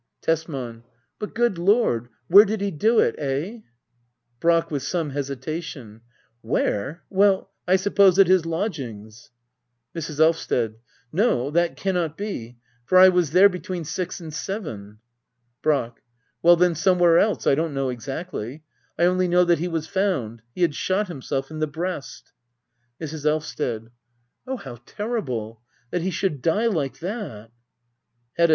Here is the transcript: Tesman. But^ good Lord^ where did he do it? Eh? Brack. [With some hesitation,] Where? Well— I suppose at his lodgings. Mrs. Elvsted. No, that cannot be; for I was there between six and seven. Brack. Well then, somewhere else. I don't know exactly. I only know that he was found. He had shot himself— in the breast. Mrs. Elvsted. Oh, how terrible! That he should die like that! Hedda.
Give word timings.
Tesman. 0.23 0.83
But^ 1.19 1.35
good 1.35 1.57
Lord^ 1.57 2.07
where 2.27 2.43
did 2.43 2.59
he 2.59 2.71
do 2.71 2.99
it? 2.99 3.13
Eh? 3.19 3.59
Brack. 4.39 4.71
[With 4.71 4.81
some 4.81 5.11
hesitation,] 5.11 6.01
Where? 6.41 7.03
Well— 7.11 7.51
I 7.67 7.75
suppose 7.75 8.17
at 8.17 8.25
his 8.25 8.43
lodgings. 8.43 9.29
Mrs. 9.95 10.19
Elvsted. 10.19 10.77
No, 11.13 11.51
that 11.51 11.77
cannot 11.77 12.17
be; 12.17 12.57
for 12.83 12.97
I 12.97 13.09
was 13.09 13.29
there 13.29 13.47
between 13.47 13.83
six 13.83 14.19
and 14.19 14.33
seven. 14.33 14.97
Brack. 15.61 16.01
Well 16.41 16.55
then, 16.55 16.73
somewhere 16.73 17.19
else. 17.19 17.45
I 17.45 17.53
don't 17.53 17.75
know 17.75 17.89
exactly. 17.89 18.63
I 18.97 19.05
only 19.05 19.27
know 19.27 19.43
that 19.45 19.59
he 19.59 19.67
was 19.67 19.85
found. 19.85 20.41
He 20.55 20.63
had 20.63 20.73
shot 20.73 21.09
himself— 21.09 21.51
in 21.51 21.59
the 21.59 21.67
breast. 21.67 22.31
Mrs. 22.99 23.27
Elvsted. 23.27 23.91
Oh, 24.47 24.57
how 24.57 24.77
terrible! 24.87 25.61
That 25.91 26.01
he 26.01 26.09
should 26.09 26.41
die 26.41 26.65
like 26.65 27.01
that! 27.01 27.51
Hedda. 28.33 28.49